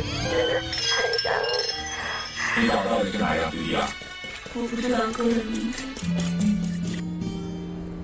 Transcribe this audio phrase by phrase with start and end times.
[0.00, 0.08] 你。
[2.58, 3.82] 你找到底跟哪样不一样？
[4.54, 5.82] 我不知道歌的名字。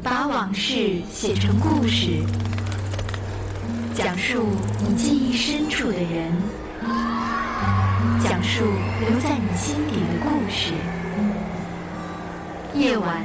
[0.03, 2.23] 把往事写成故事，
[3.95, 4.49] 讲述
[4.81, 6.33] 你记忆深处的人，
[8.23, 8.65] 讲述
[9.01, 10.75] 留在你心底的故事。
[12.75, 13.25] 夜晚，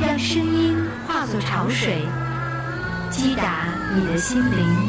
[0.00, 0.76] 让声音
[1.08, 2.02] 化作潮水，
[3.10, 3.66] 击打
[3.96, 4.88] 你的心灵，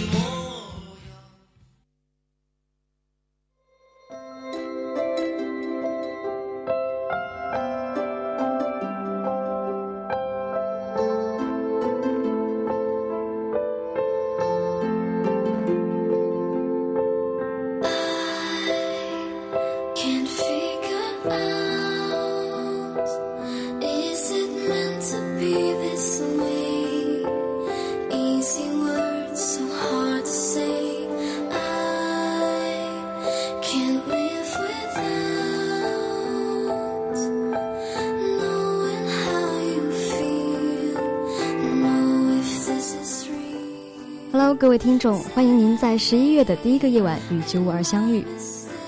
[44.81, 48.25] 听众，欢迎您在十一月的第一个夜晚与九五二相遇。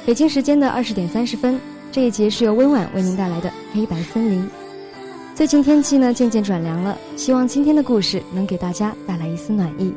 [0.08, 1.59] 北京时间的二十点三十分，
[1.91, 4.41] 这一节是由温婉为您带来的《黑白森林》。
[5.36, 9.94] 最近天气呢渐渐转凉了，希望今天的故事能给大家带来一丝暖意。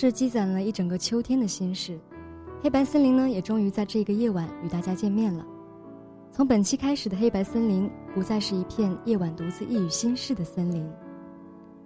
[0.00, 1.98] 是积攒了一整个秋天的心事，
[2.62, 5.44] 黑白森林呢也终于在这个夜晚与大家见面了。
[6.30, 10.88] 从本期开始的黑白森林不再是一片夜晚独自一语心事的森林，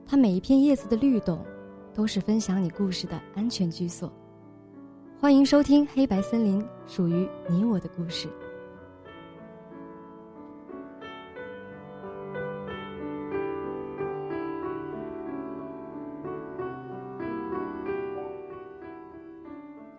[0.06, 1.42] 它每一片叶子的律动，
[1.94, 4.12] 都是分享你故事的安全居所。
[5.18, 8.28] 欢迎收听黑白森林，属于你我的故事。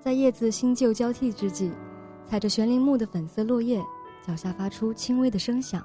[0.03, 1.71] 在叶子新旧交替之际，
[2.29, 3.81] 踩着悬铃木的粉色落叶，
[4.27, 5.81] 脚下发出轻微的声响，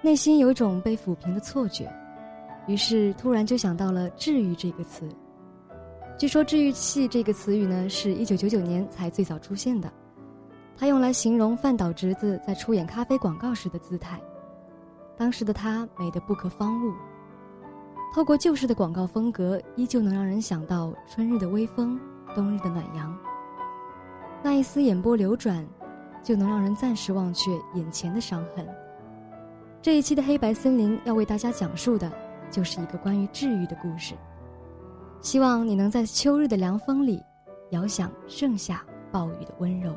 [0.00, 1.92] 内心有种被抚平的错觉，
[2.66, 5.06] 于是突然就想到了“治愈”这个词。
[6.16, 9.92] 据说“治愈器”这个词语呢，是一九九九年才最早出现的，
[10.74, 14.18] 它用来形容范岛直子在出演咖啡广告时的姿态。
[15.18, 16.94] 当时的她美得不可方物，
[18.14, 22.00] 透过旧式的广告风格，依旧能让人想到春日的微风。
[22.34, 23.16] 冬日的暖阳，
[24.42, 25.66] 那一丝眼波流转，
[26.22, 28.66] 就能让人暂时忘却眼前的伤痕。
[29.80, 32.10] 这一期的黑白森林要为大家讲述的，
[32.50, 34.14] 就是一个关于治愈的故事。
[35.20, 37.22] 希望你能在秋日的凉风里，
[37.70, 39.92] 遥想盛夏暴雨的温柔。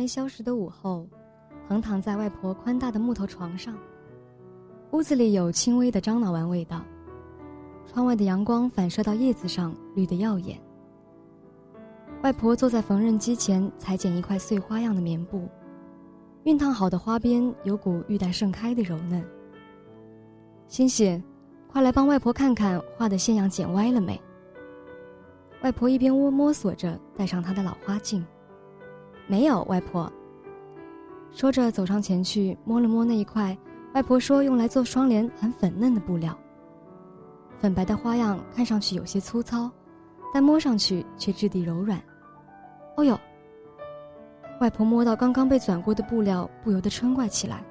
[0.00, 1.06] 没消失的午后，
[1.68, 3.76] 横躺在外婆宽大的木头床上。
[4.92, 6.82] 屋子里有轻微的樟脑丸味道，
[7.86, 10.58] 窗外的阳光反射到叶子上，绿得耀眼。
[12.22, 15.46] 外婆坐在缝纫机前裁剪一块碎花样的棉布，
[16.44, 19.22] 熨烫好的花边有股玉带盛开的柔嫩。
[20.66, 21.22] 欣欣，
[21.70, 24.18] 快来帮外婆看看画的线样剪歪了没。
[25.60, 28.24] 外婆一边摸摸索着戴上她的老花镜。
[29.30, 30.12] 没有，外婆。
[31.30, 33.56] 说着走上前去摸了摸那一块，
[33.94, 36.36] 外婆说用来做窗帘很粉嫩的布料。
[37.56, 39.70] 粉白的花样看上去有些粗糙，
[40.34, 41.96] 但摸上去却质地柔软。
[42.96, 43.16] 哦呦！
[44.60, 47.62] 外婆摸到刚刚被转过的布料，不由得嗔怪起来。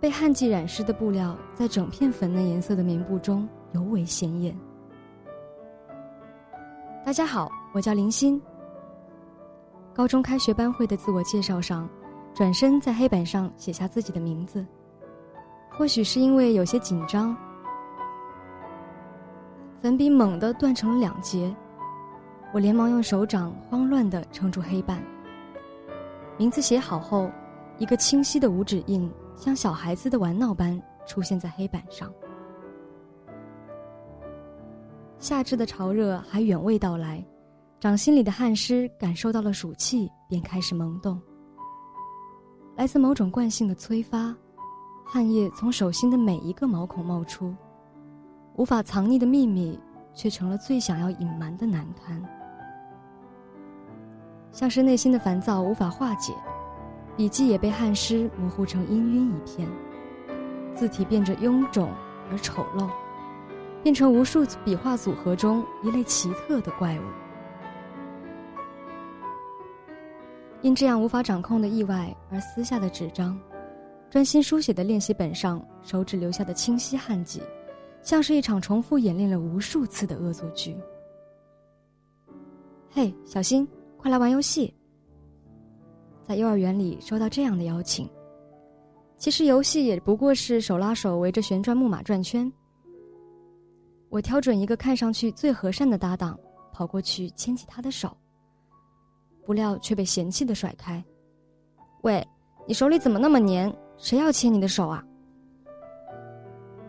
[0.00, 4.52] 被汗迹染湿的布料在整片粉嫩颜色的棉布中尤为显眼。
[7.04, 8.42] 大家好，我叫林欣。
[9.92, 11.88] 高中开学班会的自我介绍上，
[12.32, 14.64] 转身在黑板上写下自己的名字。
[15.68, 17.36] 或许是因为有些紧张，
[19.80, 21.54] 粉笔猛地断成了两截，
[22.52, 25.02] 我连忙用手掌慌乱地撑住黑板。
[26.36, 27.30] 名字写好后，
[27.78, 32.10] 一个清晰的五指印像小孩子的玩闹般出现在黑板上。
[35.18, 37.22] 夏至的潮热还远未到来。
[37.80, 41.18] 掌心里的汗湿感受到了暑气，便开始萌动。
[42.76, 44.36] 来自某种惯性的催发，
[45.02, 47.54] 汗液从手心的每一个毛孔冒出，
[48.56, 49.80] 无法藏匿的秘密，
[50.12, 52.22] 却成了最想要隐瞒的难堪。
[54.52, 56.34] 像是内心的烦躁无法化解，
[57.16, 59.66] 笔迹也被汗湿模糊成氤氲一片，
[60.74, 61.88] 字体变着臃肿
[62.30, 62.86] 而丑陋，
[63.82, 67.02] 变成无数笔画组合中一类奇特的怪物。
[70.62, 73.38] 因这样无法掌控的意外而撕下的纸张，
[74.10, 77.40] 专心书写的练习本上，手指留下的清晰汗迹，
[78.02, 80.76] 像是一场重复演练了无数次的恶作剧。
[82.90, 84.74] 嘿，小新，快来玩游戏！
[86.22, 88.08] 在幼儿园里收到这样的邀请，
[89.16, 92.52] 其实游戏也不过是手拉手围着旋转木马转圈。
[94.10, 96.38] 我挑准一个看上去最和善的搭档，
[96.72, 98.14] 跑过去牵起他的手。
[99.44, 101.02] 不料却被嫌弃的甩开。
[102.02, 102.26] 喂，
[102.66, 103.72] 你手里怎么那么黏？
[103.96, 105.04] 谁要牵你的手啊？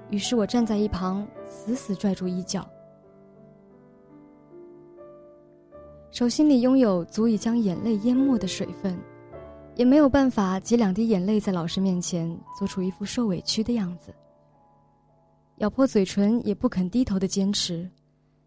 [0.10, 2.68] 于是我站在一旁，死死拽住衣角。
[6.12, 9.00] 手心里拥有足以将眼泪淹没的水分，
[9.76, 14.14] 也没有办法挤两滴眼泪在老师面前做出一副受委屈的样子。
[15.58, 17.90] 咬破嘴唇也不肯低头的坚持，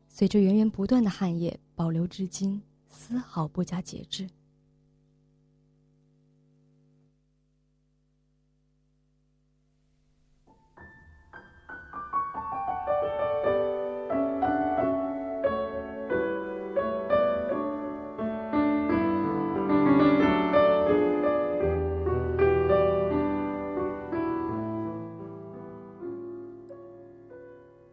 [0.08, 2.61] 随着源源不断的汗液保留至今。
[3.06, 4.26] 丝毫不加节制。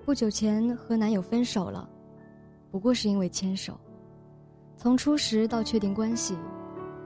[0.05, 1.89] 不久前和男友分手了，
[2.71, 3.77] 不过是因为牵手。
[4.81, 6.35] 从初识到确定关系，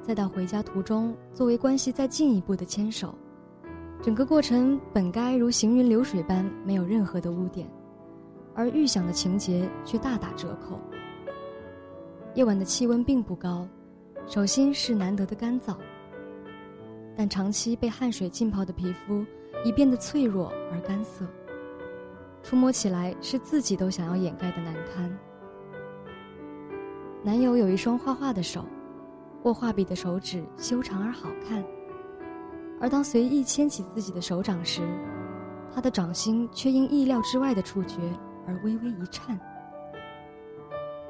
[0.02, 3.14] 再到回家途中作为关系再进一步的牵手，
[4.02, 7.70] 整个过程本该如行云流水般没有任何的污点，
[8.54, 10.80] 而预想的情节却大打折扣。
[12.34, 13.68] 夜晚的气温并不高，
[14.26, 15.76] 手心是难得的干燥，
[17.14, 19.26] 但长期被汗水浸泡的皮肤
[19.66, 21.26] 已变得脆弱而干涩，
[22.42, 25.14] 触摸起来是自己都想要掩盖的难堪。
[27.26, 28.64] 男友有一双画画的手，
[29.46, 31.66] 握画笔的手指修长而好看。
[32.80, 34.84] 而当随意牵起自己的手掌时，
[35.74, 37.98] 他的掌心却因意料之外的触觉
[38.46, 39.40] 而微微一颤。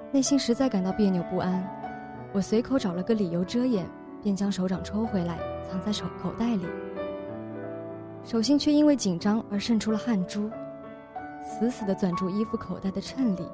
[0.10, 1.68] 内心实在感到别扭不安，
[2.32, 3.86] 我随口找了个理由遮掩，
[4.24, 5.38] 便将手掌抽回来，
[5.70, 6.66] 藏在手口袋里。
[8.24, 10.50] 手心却因为紧张而渗出了汗珠，
[11.44, 13.46] 死死地攥住衣服口袋的衬里，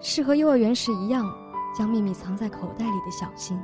[0.00, 1.32] 是和幼儿园时一样，
[1.74, 3.58] 将秘密藏在口袋里的小心。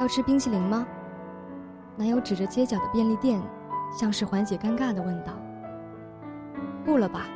[0.00, 0.86] 要吃冰淇淋吗？
[1.96, 3.40] 男友指着街角的便利店，
[3.96, 5.32] 像是缓解尴尬的问道。
[6.84, 7.26] 不了吧。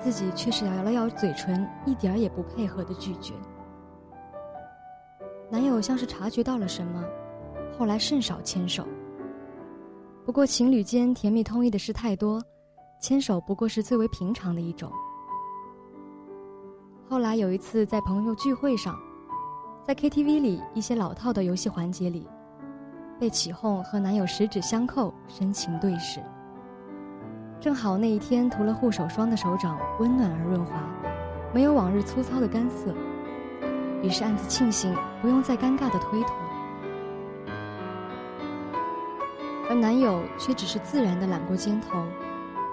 [0.00, 3.34] 自己却是咬了咬嘴唇，一点儿也不配合的拒绝。
[5.50, 7.04] 男友像是察觉到了什么，
[7.76, 8.86] 后来甚少牵手。
[10.24, 12.42] 不过情侣间甜蜜通意的事太多，
[13.00, 14.90] 牵手不过是最为平常的一种。
[17.08, 18.98] 后来有一次在朋友聚会上，
[19.84, 22.26] 在 KTV 里一些老套的游戏环节里，
[23.20, 26.20] 被起哄和男友十指相扣，深情对视。
[27.60, 30.82] 正好那一天涂了护手霜的手掌温暖而润滑，
[31.54, 32.92] 没有往日粗糙的干涩，
[34.02, 36.30] 于是暗自庆幸不用再尴尬的推脱。
[39.68, 42.04] 而男友却只是自然的揽过肩头，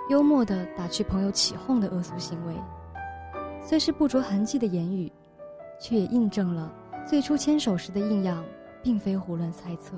[0.10, 2.53] 幽默的打趣朋友起哄的恶俗行为，
[3.62, 5.12] 虽是不着痕迹的言语，
[5.79, 6.72] 却也印证了
[7.07, 8.43] 最初牵手时的印样，
[8.83, 9.95] 并非胡乱猜测。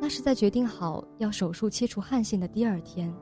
[0.00, 3.12] 那是在决定好要手术切除汗腺的第二天，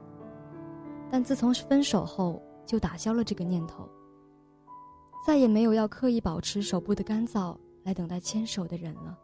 [1.11, 3.88] 但自从分手后就打消了这个念头。
[5.26, 9.18] 再也没有要刻意保持手部的干燥来等待牵手的人了。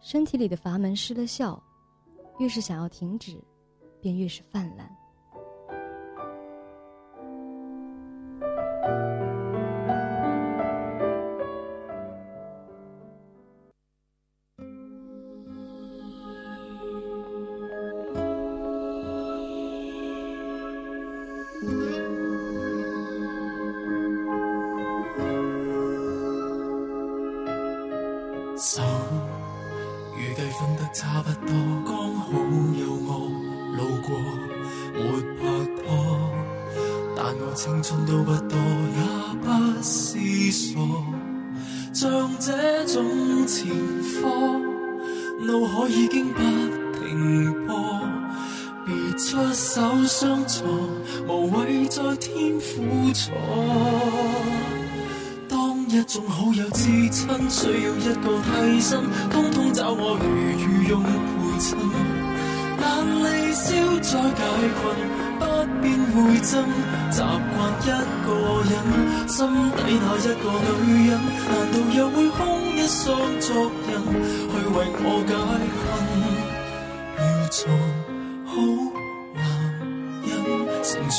[0.00, 1.62] 身体里的阀门失了效，
[2.38, 3.36] 越是想要停止，
[4.00, 4.90] 便越是泛滥。
[57.80, 60.24] 要一个替身，通通找我如
[60.58, 61.08] 御用陪
[61.60, 61.66] 衬。
[62.80, 62.84] 难
[63.24, 63.66] 离笑
[64.00, 64.40] 再解
[64.78, 64.80] 困，
[65.38, 65.42] 不
[65.80, 66.50] 变会憎。
[67.10, 67.84] 习惯一
[68.24, 68.28] 个
[68.70, 68.72] 人，
[69.26, 69.36] 心
[69.76, 70.44] 底那一个
[70.84, 71.10] 女人，
[71.48, 72.38] 难道又会空
[72.76, 73.06] 一双
[73.40, 73.48] 作
[73.88, 73.90] 人，
[74.48, 75.30] 去为我解
[75.78, 75.86] 困？
[77.18, 77.20] 要
[77.50, 77.58] 做
[78.46, 78.52] 好
[79.34, 79.38] 男
[80.22, 80.30] 人，
[80.84, 81.18] 成全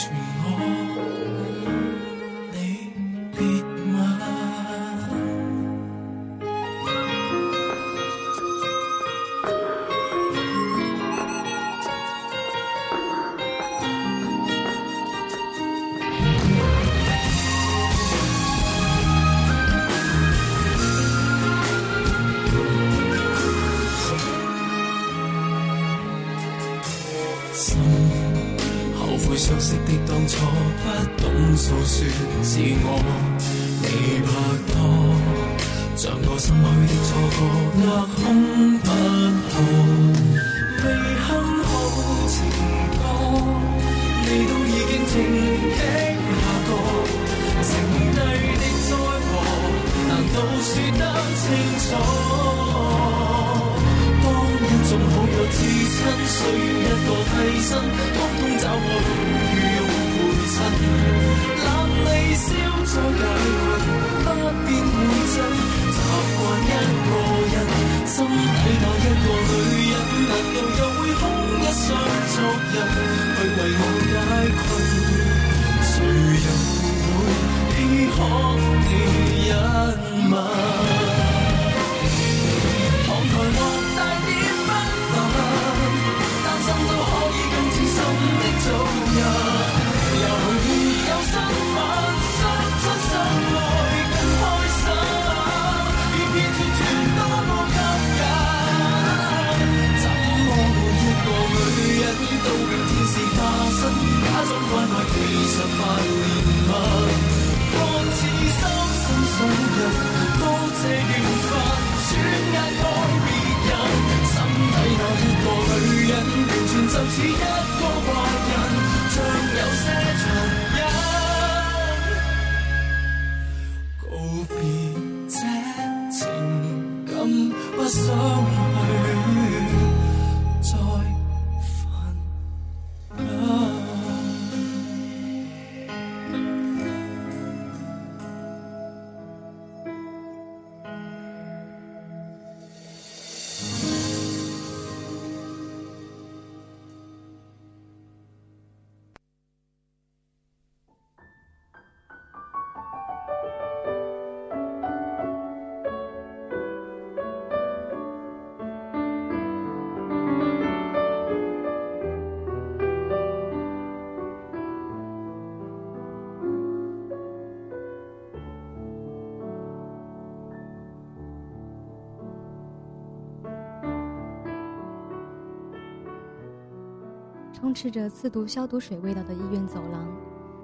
[177.70, 180.08] 充斥着刺毒消毒水味道的医院走廊，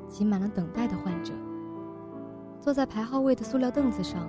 [0.10, 1.34] 挤满了等待的患者。
[2.60, 4.28] 坐在排号位的塑料凳子上，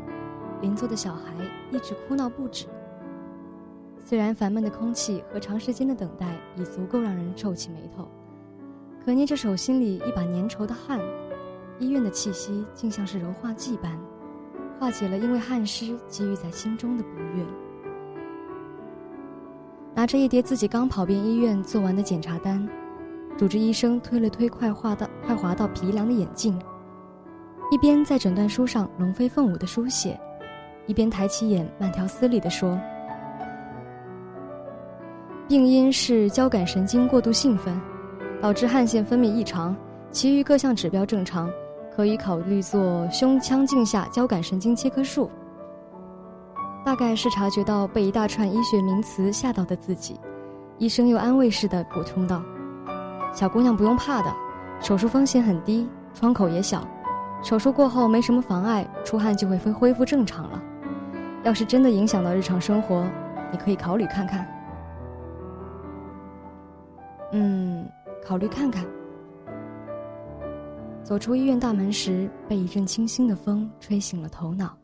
[0.61, 1.33] 邻座的小孩
[1.71, 2.67] 一直哭闹不止。
[3.99, 8.07] 虽然烦闷的空气和长时间的等待已足够让人皱起眉头，
[9.03, 11.01] 可捏着手心里一把粘稠的汗，
[11.79, 13.99] 医院的气息竟像是柔化剂般，
[14.79, 17.09] 化解了因为汗湿积郁在心中的不
[17.39, 17.43] 悦。
[19.97, 22.69] 拿着一叠自己刚跑遍医院做完的检查单，
[23.39, 26.55] 主治医生推了推快滑到快滑到皮凉的眼镜，
[27.71, 30.21] 一边在诊断书上龙飞凤舞的书写，
[30.87, 32.79] 一边抬起眼慢条斯理地说
[35.49, 37.81] ：“病因是交感神经过度兴奋，
[38.39, 39.75] 导致汗腺分泌异常，
[40.11, 41.51] 其余各项指标正常，
[41.97, 45.31] 可以考虑做胸腔镜下交感神经切割术。”
[46.87, 50.21] 大概是察觉到被一大串医学名词吓到的自己，
[50.79, 52.41] 医生又安慰似的补充道
[53.35, 54.33] ：“小姑娘不用怕的，
[54.81, 56.87] 手术风险很低，创口也小，
[57.43, 60.63] 手术过后没什么妨碍，出汗就会恢恢复正常了。
[61.43, 63.05] 要是真的影响到日常生活，
[63.51, 64.47] 你可以考虑看看。”
[67.35, 67.85] 嗯，
[68.25, 68.87] 考虑看看。
[71.03, 74.79] 走出医院大门时，被一阵清新的风吹醒了头脑。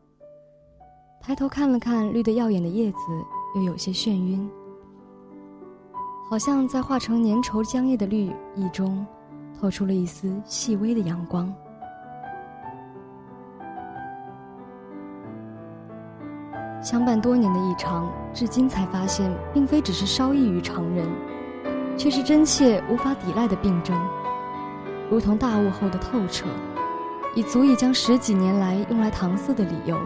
[1.25, 2.97] 抬头看了看绿得耀眼的叶子，
[3.55, 4.51] 又有些眩晕，
[6.29, 9.07] 好像在化成粘稠浆液的绿意中，
[9.57, 11.51] 透出了一丝细微的阳光。
[16.81, 21.07] 相伴多年的异常，至今才发现，并非只是稍异于常人，
[21.97, 23.97] 却是真切无法抵赖的病症，
[25.09, 26.49] 如同大雾后的透彻，
[27.33, 29.97] 已足以将十几年来用来搪塞的理由。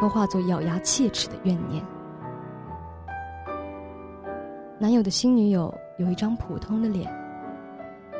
[0.00, 1.84] 都化作咬牙切齿的怨念。
[4.78, 7.12] 男友的新女友有一张普通的脸，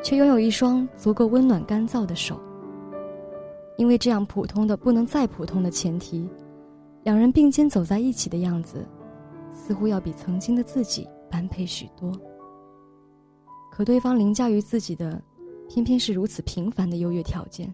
[0.04, 2.38] 却拥有一双足够温暖干燥的手。
[3.78, 6.28] 因为这样普通的不能再普通的前提，
[7.02, 8.86] 两人并肩走在一起的样子，
[9.50, 12.12] 似乎要比曾经的自己般配许多。
[13.72, 15.18] 可对方凌驾于自己的，
[15.66, 17.72] 偏偏是如此平凡的优越条件。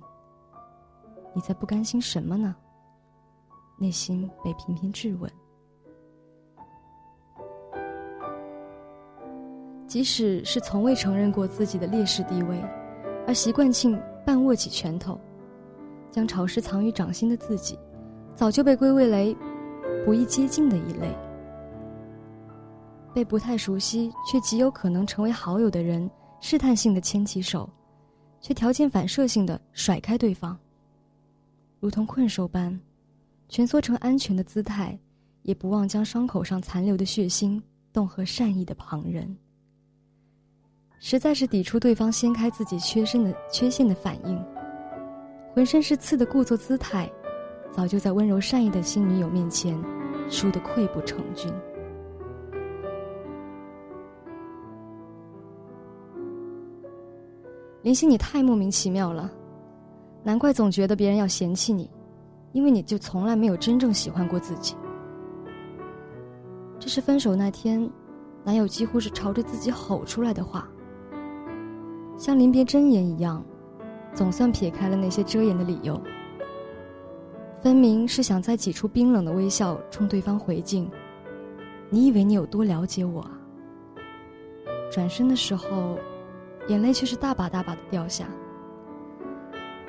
[1.35, 2.55] 你在不甘心什么呢？
[3.79, 5.31] 内心被频频质问，
[9.87, 12.59] 即使是从未承认过自己的劣势地位，
[13.27, 15.21] 而习惯性半握起拳头，
[16.11, 17.79] 将潮湿藏于掌心的自己，
[18.35, 19.37] 早就被归为为
[20.07, 21.15] 不易接近的一类，
[23.13, 26.11] 被不太熟悉却极有可能成为好友的人
[26.41, 27.69] 试探性的牵起手，
[28.41, 30.59] 却条件反射性的甩开对方，
[31.79, 32.81] 如同困兽般。
[33.49, 34.99] 蜷缩成安全的姿态，
[35.43, 37.61] 也不忘将伤口上残留的血腥
[37.93, 39.37] 冻和善意的旁人。
[40.99, 44.43] 实在是抵触对方掀开自己缺身的缺陷的反应。
[45.55, 47.11] 浑身是刺的故作姿态，
[47.71, 49.75] 早就在温柔善意的新女友面前
[50.29, 51.53] 输得溃不成军。
[57.83, 59.31] 林夕，你太莫名其妙了，
[60.25, 61.89] 难怪总觉得别人要嫌弃你。
[62.57, 64.75] 因为你就从来没有真正喜欢过自己。
[66.81, 67.87] 这是分手那天，
[68.43, 70.67] 男友几乎是朝着自己吼出来的话，
[72.17, 73.45] 像临别真言一样，
[74.15, 76.01] 总算撇开了那些遮掩的理由。
[77.63, 80.91] 分明是想再挤出冰冷的微笑，冲对方回敬
[81.91, 83.33] ：“你以为你有多了解我啊？”
[84.91, 85.99] 转身的时候，
[86.69, 88.27] 眼泪却是大把大把的掉下。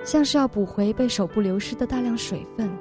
[0.07, 2.71] 像是要补回被手部流失的大量水分。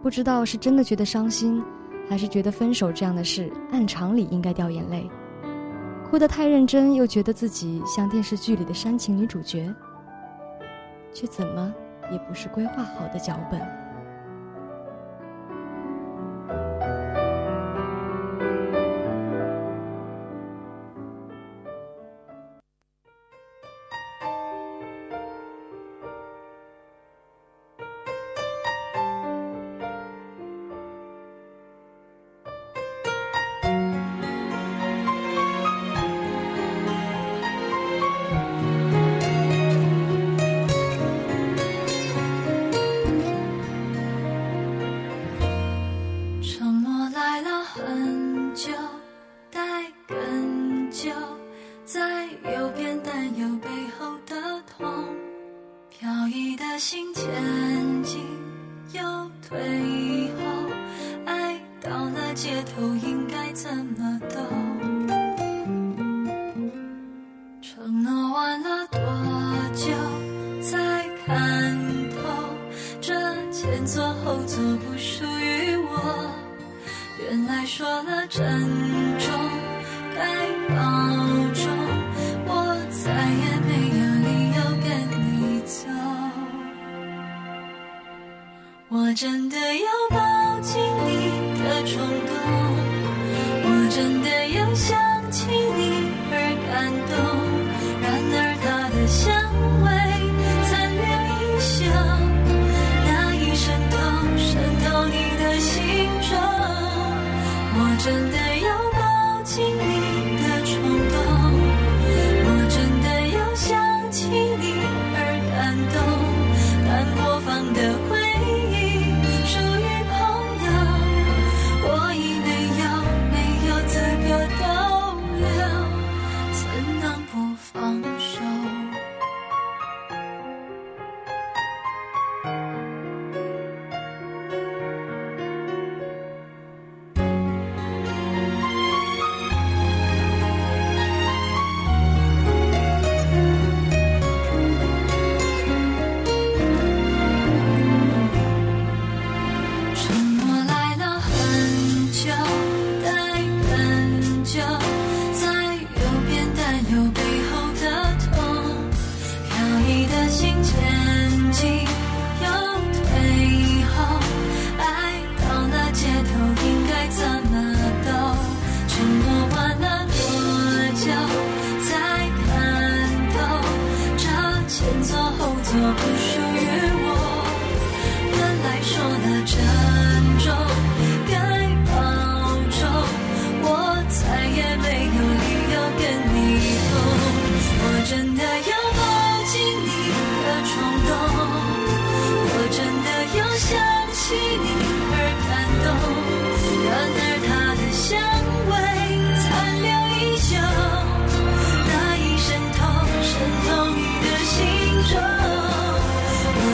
[0.00, 1.60] 不知道是真的觉得伤心，
[2.08, 5.10] 还是觉得分手这样的事按常理应该掉眼泪，
[6.08, 9.74] 哭得太认真，又觉得自己像电视剧里的煽情女主角，
[11.12, 11.74] 却怎么
[12.12, 13.60] 也不是规划好的脚本。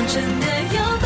[0.09, 1.06] 真的有。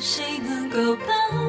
[0.00, 1.39] 谁能够帮？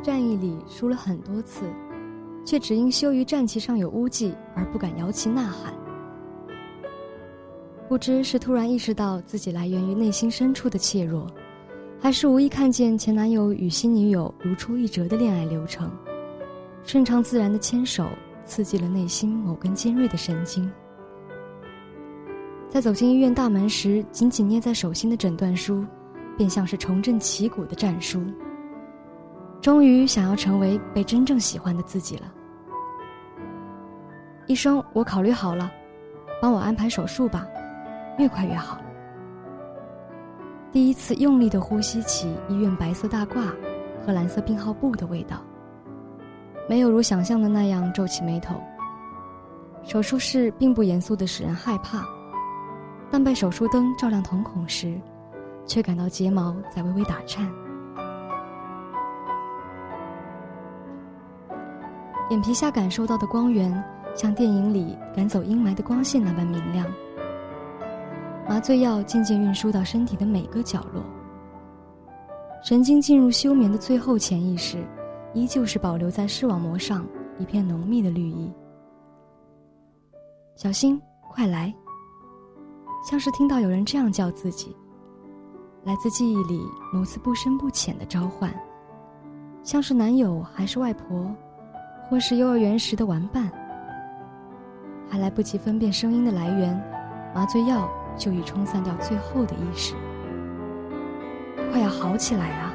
[0.00, 1.72] 战役里输了很多次
[2.44, 5.74] 却只因羞于战旗上有污迹而不敢摇旗呐喊。
[7.88, 11.26] 不知是突然意识到自己来源于内心深处的怯弱
[12.00, 15.90] 还是无意看见前男友与新女友如出一辙的恋爱流程
[16.82, 18.08] 顺畅自然的牵手
[18.44, 20.70] 刺激了内心某根尖锐的神经。
[22.68, 25.84] 在走进医院大门时紧紧捏在手心的诊断书
[26.36, 28.20] 便像是重振旗鼓的战书。
[29.60, 32.32] 终于想要成为被真正喜欢的自己了。
[34.46, 35.70] 医生，我考虑好了，
[36.40, 37.46] 帮我安排手术吧，
[38.18, 38.78] 越快越好。
[40.70, 43.46] 第一次用力的呼吸起医院白色大褂
[44.04, 45.42] 和蓝色病号布的味道，
[46.68, 48.54] 没有如想象的那样皱起眉头。
[49.82, 52.04] 手术室并不严肃的使人害怕，
[53.10, 55.00] 但被手术灯照亮瞳孔时，
[55.66, 57.50] 却感到睫毛在微微打颤。
[62.28, 63.72] 眼皮下感受到的光源，
[64.14, 66.84] 像电影里赶走阴霾的光线那般明亮。
[68.48, 71.04] 麻醉药渐渐运输到身体的每个角落。
[72.64, 74.84] 神经进入休眠的最后潜意识，
[75.34, 77.06] 依旧是保留在视网膜上
[77.38, 78.52] 一片浓密的绿意。
[80.56, 81.72] 小心，快来！
[83.08, 84.74] 像是听到有人这样叫自己，
[85.84, 86.60] 来自记忆里
[86.92, 88.52] 某次不深不浅的召唤，
[89.62, 91.32] 像是男友还是外婆。
[92.08, 93.50] 或是幼儿园时的玩伴，
[95.10, 96.80] 还来不及分辨声音的来源，
[97.34, 99.94] 麻醉药就已冲散掉最后的意识。
[101.72, 102.72] 快要好起来啊！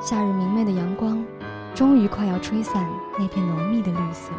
[0.00, 1.24] 夏日明媚的阳光，
[1.74, 2.86] 终于快要吹散
[3.18, 4.32] 那片浓密的绿色。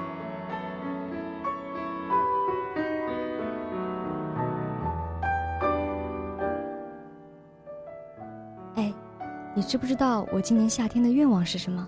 [8.76, 8.94] 哎，
[9.56, 11.86] 你知不知道我今年夏天的愿望是什么？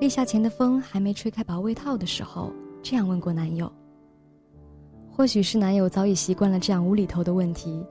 [0.00, 2.52] 立夏前的风还没吹开薄外套的时候，
[2.82, 3.70] 这样问过男友。
[5.10, 7.84] 或许是男友早已习惯了这样无厘头的问题，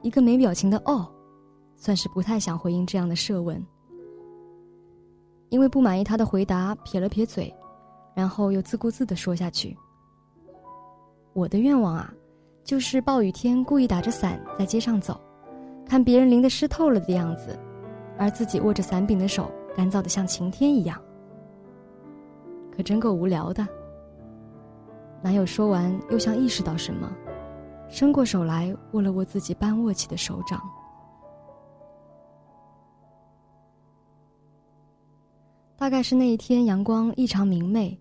[0.00, 1.06] 一个没表情的“哦”，
[1.76, 3.62] 算是不太想回应这样的设问。
[5.50, 7.54] 因为不满意他的回答，撇了撇嘴，
[8.14, 9.76] 然后又自顾自的说下去
[11.34, 12.12] ：“我的愿望啊，
[12.64, 15.20] 就是暴雨天故意打着伞在街上走，
[15.86, 17.56] 看别人淋得湿透了的样子，
[18.18, 20.98] 而自己握着伞柄的手干燥的像晴天一样。”
[22.74, 23.66] 可真够无聊的。
[25.22, 27.12] 男友说完，又像意识到什么，
[27.88, 30.60] 伸过手来握了握自己半握起的手掌。
[35.76, 38.00] 大概是那一天阳光异常明媚，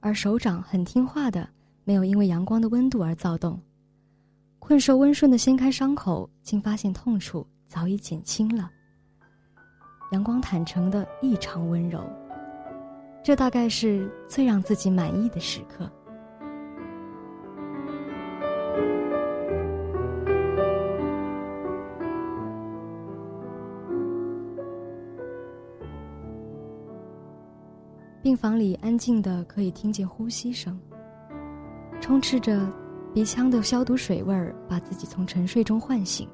[0.00, 1.48] 而手掌很听话的，
[1.84, 3.60] 没有因为阳光的温度而躁动。
[4.58, 8.70] 困兽温顺的掀开伤口，竟发现痛处早已减轻了。
[10.12, 12.04] 阳光坦诚的异常温柔。
[13.22, 15.88] 这大概是最让自己满意的时刻。
[28.22, 30.78] 病房里安静的可以听见呼吸声，
[32.00, 32.70] 充斥着
[33.14, 36.28] 鼻腔的消毒水味儿，把自己从沉睡中唤醒。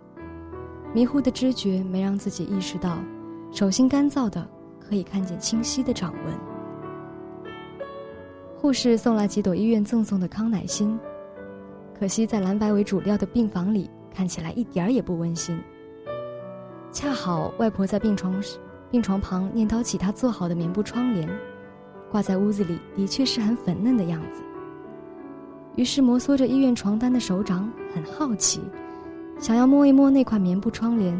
[0.92, 2.98] 迷糊的知觉没让自己意识到，
[3.52, 4.48] 手心干燥的
[4.80, 6.55] 可以看见清晰的掌纹。
[8.58, 10.98] 护士送来几朵医院赠送的康乃馨，
[11.98, 15.56] 可惜在蓝白为主料的病房里看起来一点儿也不温馨。
[16.90, 18.42] 恰好外婆在病床
[18.90, 21.28] 病床旁念叨起她做好的棉布窗帘，
[22.10, 24.42] 挂在屋子里的确是很粉嫩的样子。
[25.76, 28.62] 于是摩挲着医院床单的手掌很好奇，
[29.38, 31.14] 想要摸一摸那块棉布窗帘，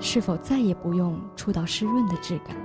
[0.00, 2.56] 是否再也不用触到湿润的质感。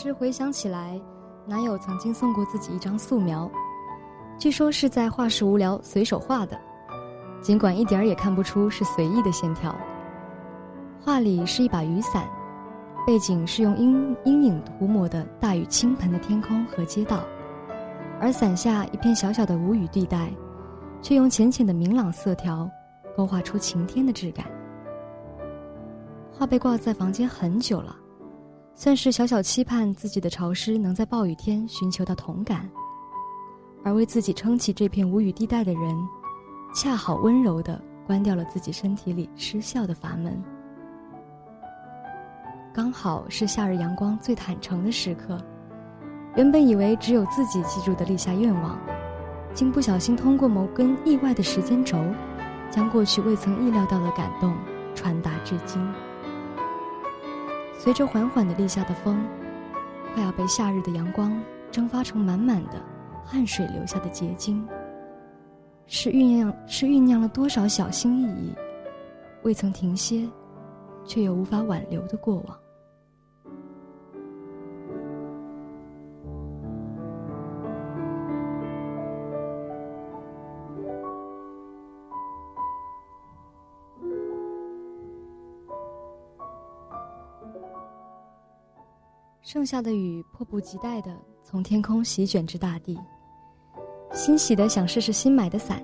[0.00, 0.96] 时回想起来，
[1.44, 3.50] 男友曾经送过自己一张素描，
[4.38, 6.56] 据说是在画室无聊随手画的，
[7.42, 9.74] 尽管一点儿也看不出是随意的线条。
[11.00, 12.28] 画里是一把雨伞，
[13.04, 17.24] 背景是用阴阴影涂抹的大雨倾盆的天空和街道，
[18.20, 20.30] 而伞下一片小小的无雨地带，
[21.02, 22.70] 却用浅浅的明朗色条
[23.16, 24.46] 勾画出晴天的质感。
[26.30, 27.96] 画被挂在房间很久了。
[28.78, 32.70] 算是小小期盼自己的潮湿能在暴雨天寻求到同感，
[33.82, 36.08] 而为自己撑起这片无雨地带的人，
[36.72, 40.40] 恰好温柔地关掉了自己身体里失效的阀门。
[42.72, 45.44] 刚好是夏日阳光最坦诚的时刻，
[46.36, 48.78] 原本以为只有自己记住的立下愿望，
[49.52, 51.98] 竟不小心通过某根意外的时间轴，
[52.70, 54.56] 将过去未曾意料到的感动
[54.94, 55.84] 传达至今。
[57.88, 59.18] 随着缓缓的立下的风，
[60.12, 62.84] 快要被夏日的阳光蒸发成满满的
[63.24, 64.62] 汗水留下的结晶。
[65.86, 68.52] 是酝酿是酝酿了多少小心翼翼，
[69.42, 70.28] 未曾停歇，
[71.06, 72.58] 却又无法挽留的过往。
[89.50, 91.10] 盛夏的雨迫不及待地
[91.42, 92.98] 从天空席卷至大地，
[94.12, 95.82] 欣喜地想试试新买的伞，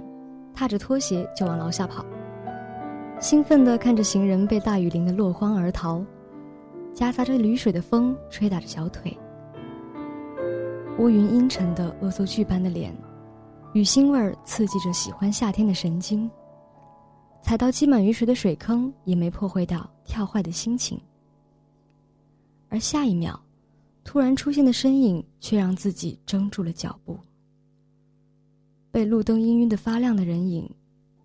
[0.52, 2.04] 踏着拖鞋就往楼下跑，
[3.18, 6.04] 兴奋地看着行人被大雨淋得落荒而逃，
[6.92, 9.16] 夹杂着雨水的风吹打着小腿，
[10.98, 12.94] 乌云阴沉的恶作剧般的脸，
[13.72, 16.30] 雨腥味儿刺激着喜欢夏天的神经，
[17.40, 21.00] 踩到积满雨水的水坑也没破坏掉跳坏的心情，
[22.68, 23.40] 而下一秒。
[24.04, 27.18] 突然出现的身影，却让自己怔住了脚步。
[28.92, 30.70] 被路灯氤氲的发亮的人影，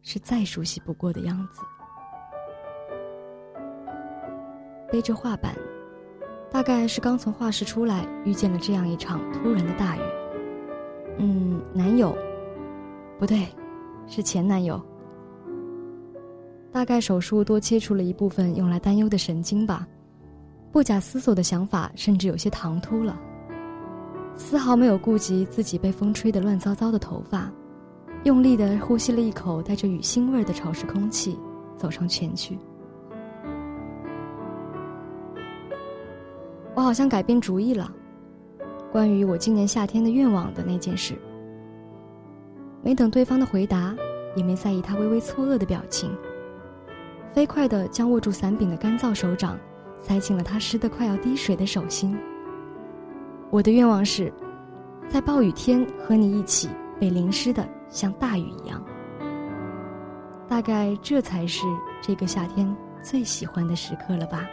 [0.02, 1.62] 是再熟悉不过的样子。
[4.92, 5.56] 背着画板，
[6.50, 10.02] 大概是刚从画室出来，遇见了这样一场突然的大雨。
[11.20, 12.18] 嗯，男友，
[13.20, 13.46] 不对，
[14.08, 14.82] 是前男友。
[16.72, 19.88] 大概手术多切除了一部分用来担忧的神经吧。
[20.72, 23.20] 不假思索的想法，甚至有些唐突了。
[24.36, 27.52] 丝毫没有顾及自己被风吹得乱糟糟的头发，
[28.24, 31.38] 用力的呼吸了一口带着雨腥味的潮湿空气，
[31.76, 32.58] 走上前去。
[36.76, 37.92] 我好像改变主意了，
[38.92, 41.16] 关于我今年夏天的愿望的那件事。
[42.82, 43.94] 没等对方的回答，
[44.36, 46.16] 也没在意他微微错愕的表情，
[47.34, 49.58] 飞快的将握住伞柄的干燥手掌。
[50.02, 52.18] 塞进了他湿得快要滴水的手心。
[53.50, 54.32] 我的愿望是，
[55.08, 56.70] 在暴雨天和你一起
[57.00, 58.84] 被淋湿的像大雨一样。
[60.48, 61.64] 大概这才是
[62.02, 64.48] 这个夏天最喜欢的时刻了吧。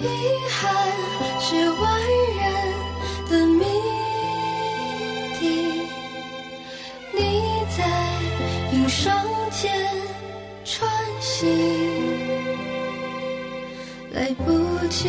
[0.00, 0.06] 遗
[0.48, 0.72] 憾
[1.40, 2.00] 是万
[2.38, 2.44] 人
[3.28, 3.64] 的谜
[5.40, 5.42] 底，
[7.12, 7.42] 你
[7.76, 7.84] 在
[8.72, 9.16] 云霜
[9.50, 9.74] 间
[10.64, 10.88] 穿
[11.20, 11.48] 行，
[14.12, 15.08] 来不及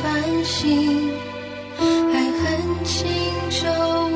[0.00, 1.10] 反省，
[2.12, 3.08] 爱恨情
[3.50, 3.66] 仇
[4.08, 4.14] 无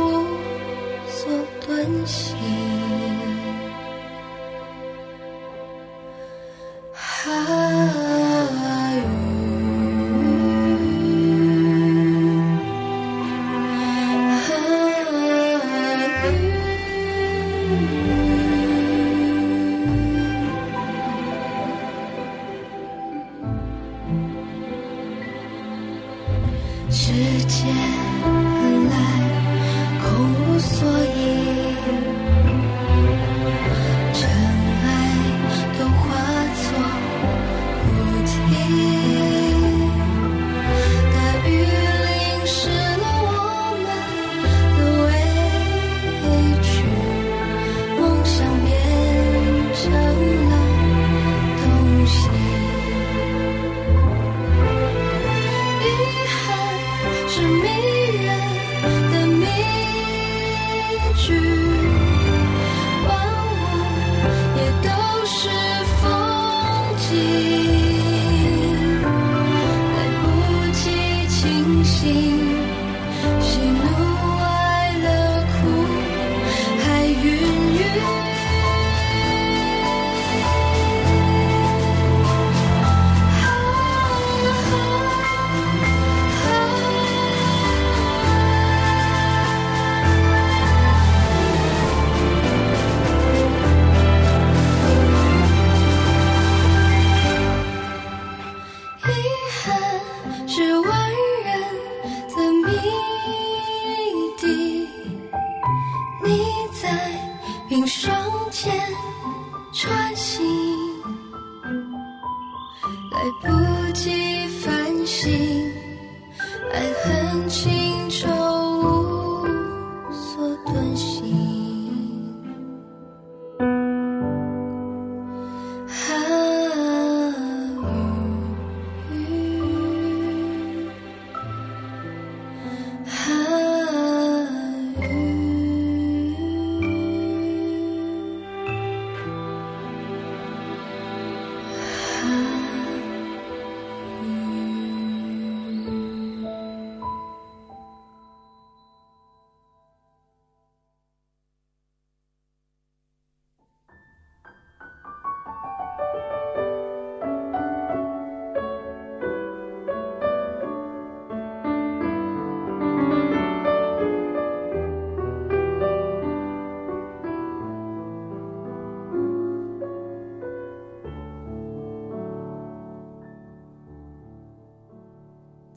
[1.08, 1.32] 所
[1.66, 2.81] 遁形。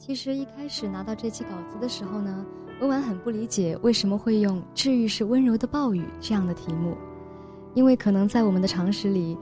[0.06, 2.46] 其实一开始拿到这期稿子的时候呢，
[2.80, 6.96] 温婉很不理解为什么会用“治愈是温柔的暴雨”这样的题目，
[7.74, 9.36] 因为可能在我们的常识里，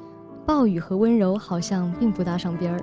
[0.47, 2.83] 暴雨和温柔好像并不搭上边儿。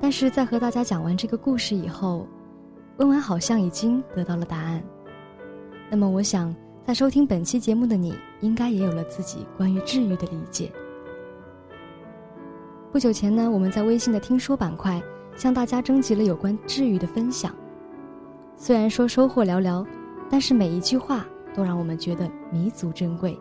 [0.00, 2.26] 但是在和大家讲完这个故事以后，
[2.96, 4.82] 温婉好像已经得到了答案。
[5.88, 10.72] 那么我想，在收听本期节目的你，应该也有了自己关于治愈的理解。
[12.90, 15.00] 不久前呢，我们在微信的听说板块。
[15.38, 17.54] 向大家征集了有关治愈的分享，
[18.56, 19.86] 虽然说收获寥寥，
[20.28, 21.24] 但是每一句话
[21.54, 23.38] 都让我们觉得弥足珍贵。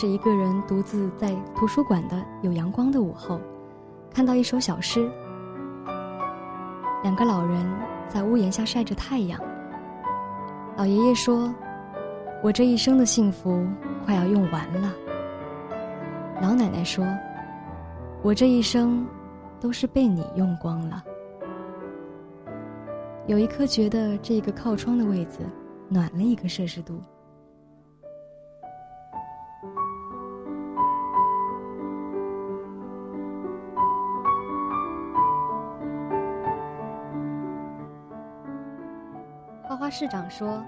[0.00, 3.40] 是一个人独自在图书馆的有阳光的午后，
[4.14, 5.10] 看到一首小诗。
[7.02, 7.68] 两个老人
[8.06, 9.40] 在屋檐下晒着太阳。
[10.76, 11.52] 老爷爷说
[12.44, 13.66] ：“我这一生的幸福
[14.04, 14.94] 快要用完了。”
[16.40, 17.04] 老奶奶说
[18.22, 19.04] ：“我这一生
[19.58, 21.02] 都是被你用光了。”
[23.26, 25.40] 有一刻觉得这个靠窗的位子
[25.88, 27.02] 暖了一个摄氏度。
[39.98, 40.64] 市长说：“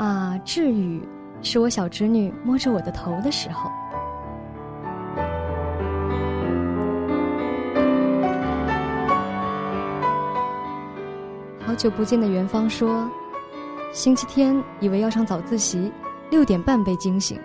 [0.00, 1.00] 啊，治愈
[1.42, 3.70] 是我小侄女摸着我的头的时候。”
[11.64, 13.08] 好久不见的元芳说
[13.94, 15.92] ：“星期天以为要上早自习，
[16.28, 17.40] 六点半被惊醒，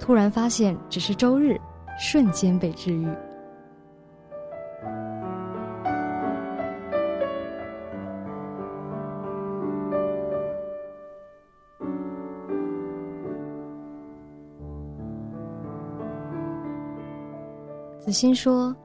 [0.00, 1.60] 突然发现只是周日，
[2.00, 3.06] 瞬间被治愈。”
[18.12, 18.76] 子欣说：“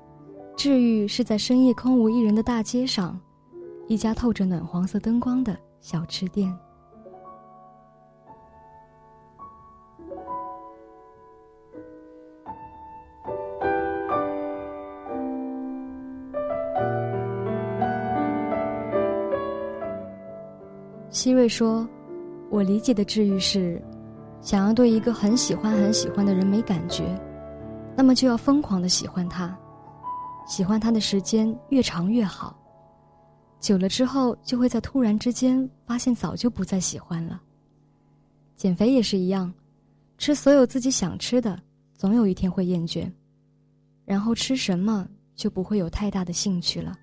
[0.55, 3.19] 治愈是在深夜空无一人的大街上，
[3.89, 6.49] 一家透着暖黄色灯光的小吃店。”
[21.09, 21.85] 希瑞说
[22.49, 23.81] ：“我理解的治愈是，
[24.39, 27.03] 想要对一个很喜欢很喜欢的人没感觉。”
[27.97, 29.57] 那么就要疯狂的喜欢他，
[30.45, 32.55] 喜欢他的时间越长越好。
[33.59, 37.41] 久了之后，就会在突然之间发现早就不再喜欢了。
[38.55, 39.51] 减肥也是一样，
[40.19, 41.59] 吃所有自己想吃的，
[41.95, 43.11] 总有一天会厌倦，
[44.05, 46.95] 然后吃什么就不会有太大的兴趣了。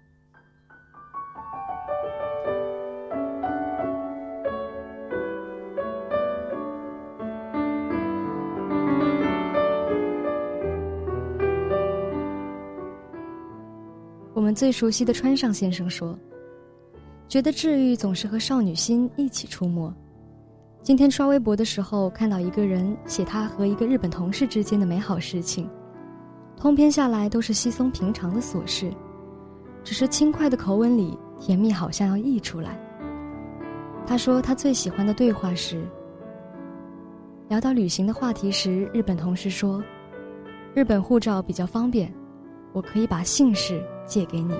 [14.55, 16.19] 最熟悉的川上先生说
[17.29, 19.93] ：“觉得治愈总是和少女心一起出没。”
[20.83, 25.67] 今天刷微博的时候，看到一个人写他和一个日本同事之间的美好事情，
[26.59, 28.93] 通篇下来都是稀松平常的琐事，
[29.83, 32.79] 只是轻快的口吻里，甜蜜好像要溢出来。
[34.07, 35.83] 他说他最喜欢的对话是：
[37.49, 39.83] 聊到旅行的话题时，日本同事说
[40.77, 42.13] ：“日本护照比较方便，
[42.75, 44.55] 我可以把姓氏。”借给你。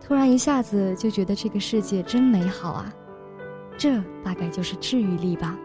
[0.00, 2.92] 突然一下子就觉得这个世界真美好啊！
[3.78, 5.56] 这大概就是治愈力吧。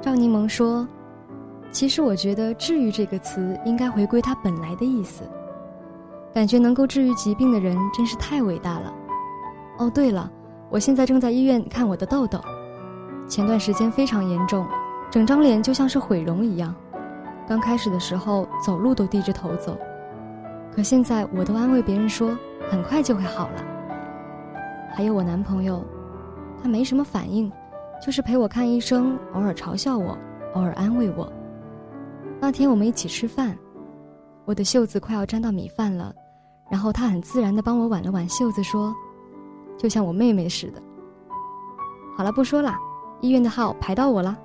[0.00, 0.86] 赵柠檬说
[1.74, 5.24] ：“其实我觉得‘治愈’这个词应该回归它本来的意思。
[6.32, 8.94] 感觉能够治愈疾病的人真是太伟大了。
[9.78, 10.30] 哦，对了，
[10.70, 12.40] 我现在正在医院看我的痘痘，
[13.26, 14.64] 前段时间非常严重，
[15.10, 16.72] 整张脸就像是毁容一样。
[17.44, 19.76] 刚开始的时候走路都低着头走，
[20.72, 22.38] 可现在我都安慰别人说
[22.70, 23.64] 很快就会好了。
[24.94, 25.84] 还有我男朋友，
[26.62, 27.50] 他没什么反应。”
[28.04, 30.16] 就是陪我看医生，偶尔嘲笑我，
[30.54, 31.32] 偶尔安慰我。
[32.44, 33.56] 那天我们一起吃饭，
[34.44, 36.14] 我的袖子快要沾到米饭了，
[36.70, 38.94] 然后他很自然的帮我挽了挽袖子，说
[39.80, 40.82] ：“就像我妹妹似的。”
[42.14, 42.76] 好了，不说了，
[43.22, 44.38] 医院的号排到我了。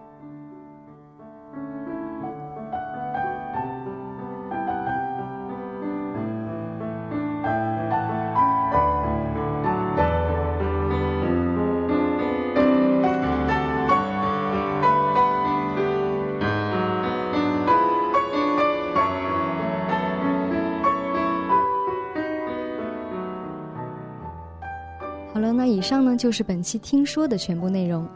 [25.89, 28.07] 上呢就是本期听说的全部内容，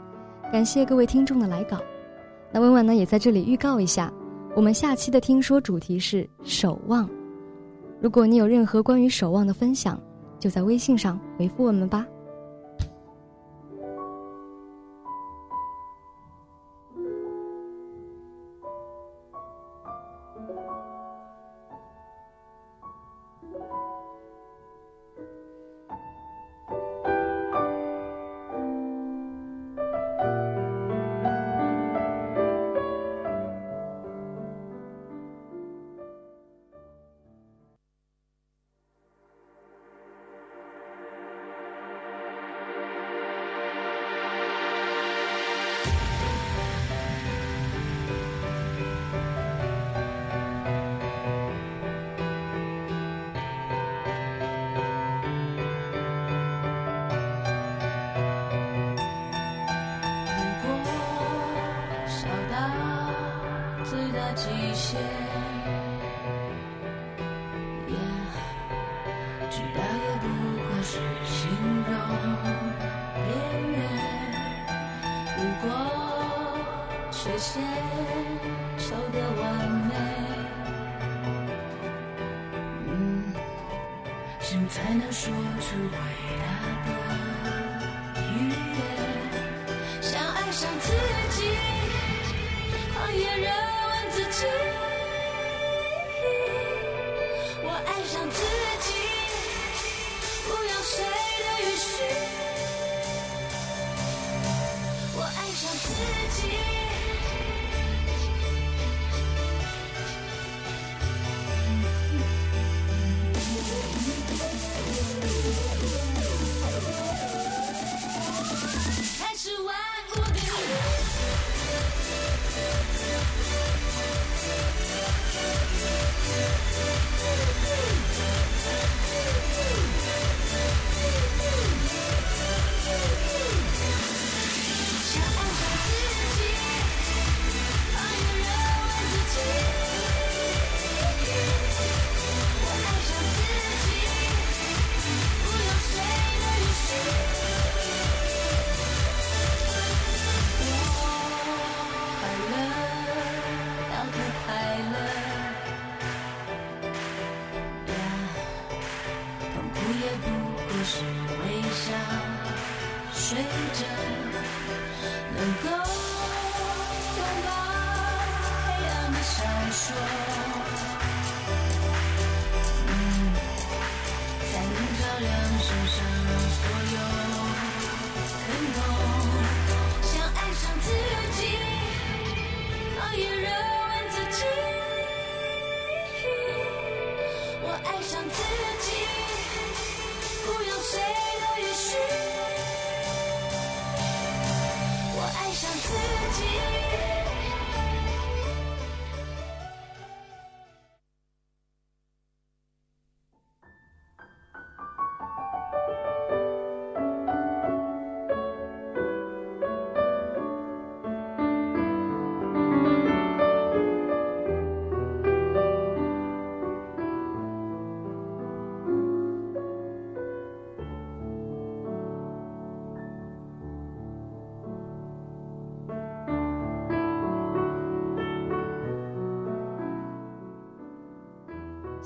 [0.52, 1.80] 感谢各位听众的来稿。
[2.52, 4.14] 那温婉呢也在这里预告一下，
[4.56, 7.10] 我们下期的听说主题是守望。
[8.00, 10.00] 如果你有任何关于守望的分享，
[10.40, 12.06] 就在微信上回复我们吧。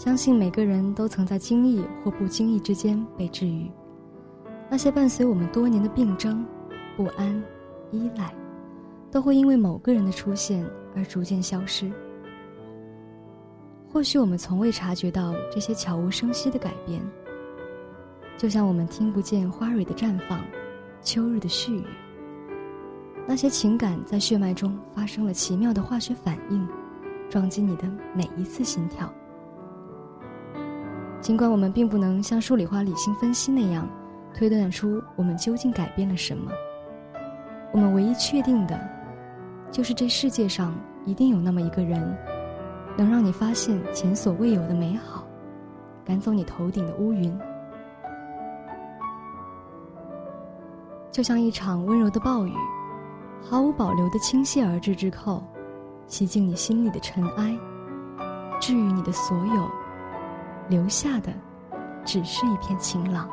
[0.07, 3.69] 相信每个人都曾在经意或不经意之间被治愈。
[4.69, 6.45] 那些伴随我们多年的病症、
[6.95, 7.43] 不安、
[7.91, 8.33] 依赖，
[9.11, 11.91] 都会因为某个人的出现而逐渐消失。
[13.91, 17.01] 或许我们从未察觉到这些悄无声息的改变，
[18.37, 20.39] 就像我们听不见花蕊的绽放、
[21.01, 21.83] 秋日的絮语。
[23.27, 26.65] 那些情感在血脉中发生了奇妙的化学反应，
[27.29, 27.83] 撞击你的
[28.15, 29.13] 每一次心跳。
[31.19, 33.87] 尽管我们并不能像数理化理性分析那样
[34.33, 36.51] 推断出我们究竟改变了什么，
[37.73, 38.79] 我们唯一确定的，
[39.71, 40.73] 就是这世界上
[41.05, 42.17] 一定有那么一个人，
[42.95, 45.27] 能让你发现前所未有的美好，
[46.05, 47.37] 赶走你头顶的乌云。
[51.11, 52.53] 就像一场温柔的暴雨，
[53.41, 55.43] 毫无保留的倾泻而至之后，
[56.05, 57.57] 洗净你心里的尘埃，
[58.61, 59.67] 治愈你的所有。
[60.69, 61.33] 留下的，
[62.03, 63.29] 只是一片晴朗。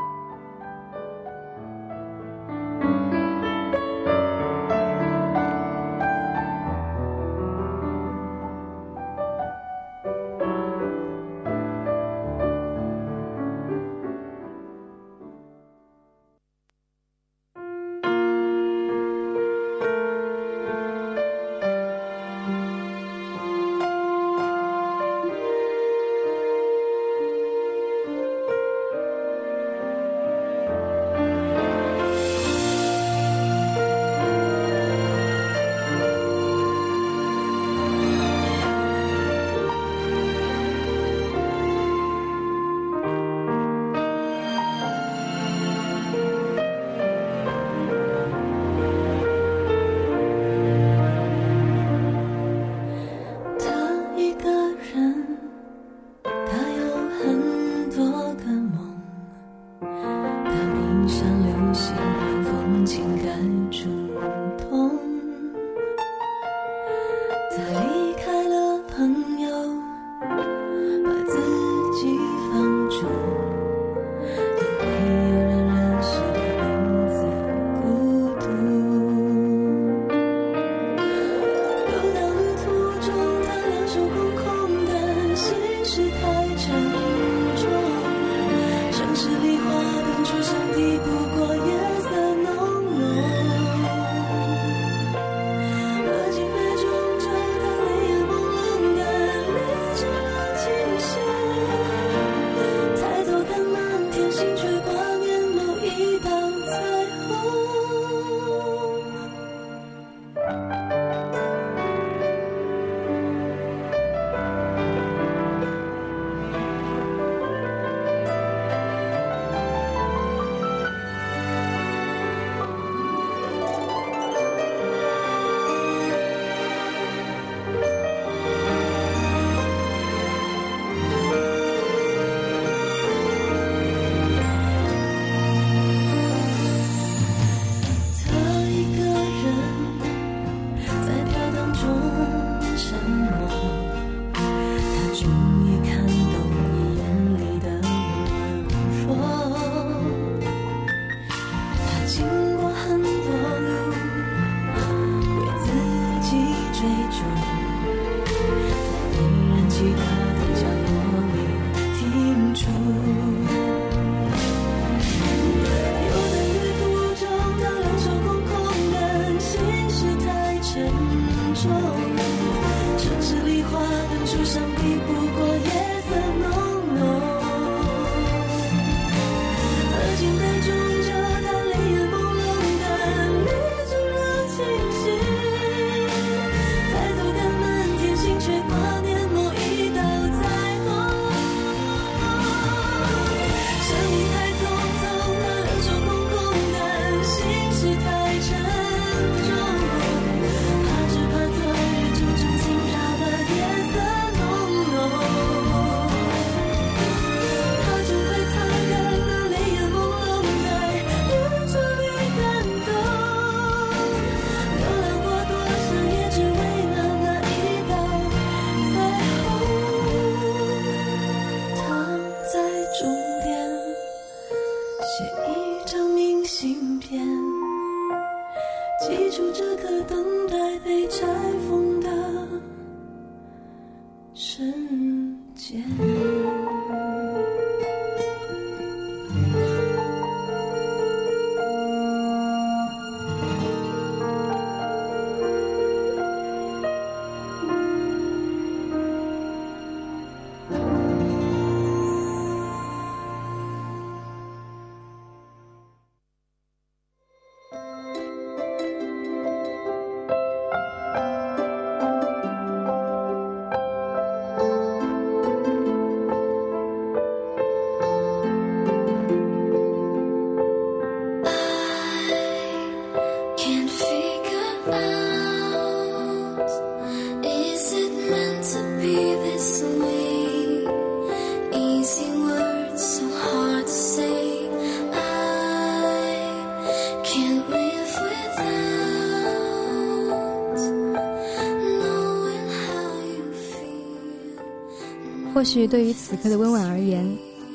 [295.65, 297.27] 或许对于此刻的温婉而言，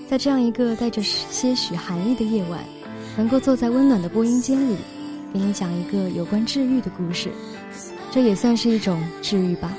[0.08, 2.64] 在这样一个带着些许寒意的夜晚，
[3.18, 4.78] 能够坐在温暖的播音间里，
[5.34, 7.32] 给你讲一个有关治愈的故事，
[8.12, 9.76] 这也算是一种治愈吧。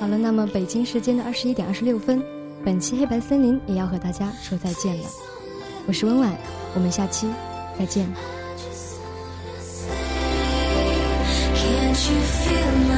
[0.00, 2.20] 好了，那么北京时间的二十一点二十六分，
[2.64, 5.04] 本期黑白森林也要和大家说再见了。
[5.86, 6.36] 我是温婉，
[6.74, 7.28] 我们下期
[7.78, 8.04] 再见。
[11.54, 12.89] Can't you feel